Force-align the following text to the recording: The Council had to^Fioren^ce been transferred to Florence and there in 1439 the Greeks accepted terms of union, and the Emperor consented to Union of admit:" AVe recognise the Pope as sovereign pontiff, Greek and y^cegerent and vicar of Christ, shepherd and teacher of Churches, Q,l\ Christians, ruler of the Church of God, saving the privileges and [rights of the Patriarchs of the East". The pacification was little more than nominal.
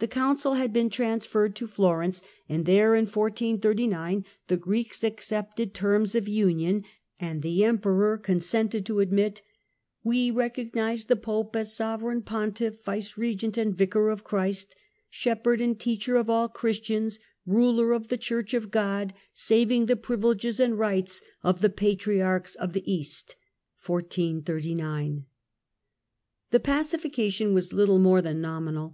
The 0.00 0.06
Council 0.08 0.56
had 0.56 0.72
to^Fioren^ce 0.72 0.72
been 0.74 0.90
transferred 0.90 1.56
to 1.56 1.66
Florence 1.66 2.22
and 2.50 2.66
there 2.66 2.94
in 2.94 3.06
1439 3.06 4.26
the 4.48 4.58
Greeks 4.58 5.02
accepted 5.02 5.72
terms 5.72 6.14
of 6.14 6.28
union, 6.28 6.84
and 7.18 7.40
the 7.40 7.64
Emperor 7.64 8.18
consented 8.18 8.84
to 8.84 8.92
Union 9.00 9.06
of 9.06 9.08
admit:" 9.10 9.42
AVe 10.06 10.30
recognise 10.36 11.06
the 11.06 11.16
Pope 11.16 11.56
as 11.56 11.74
sovereign 11.74 12.20
pontiff, 12.20 12.82
Greek 12.84 13.42
and 13.42 13.54
y^cegerent 13.54 13.56
and 13.56 13.74
vicar 13.74 14.10
of 14.10 14.22
Christ, 14.22 14.76
shepherd 15.08 15.62
and 15.62 15.80
teacher 15.80 16.16
of 16.16 16.26
Churches, 16.26 16.36
Q,l\ 16.36 16.48
Christians, 16.50 17.18
ruler 17.46 17.92
of 17.92 18.08
the 18.08 18.18
Church 18.18 18.52
of 18.52 18.70
God, 18.70 19.14
saving 19.32 19.86
the 19.86 19.96
privileges 19.96 20.60
and 20.60 20.78
[rights 20.78 21.22
of 21.42 21.62
the 21.62 21.70
Patriarchs 21.70 22.54
of 22.56 22.74
the 22.74 22.84
East". 22.92 23.34
The 23.86 24.04
pacification 26.62 27.54
was 27.54 27.72
little 27.72 27.98
more 27.98 28.20
than 28.20 28.42
nominal. 28.42 28.86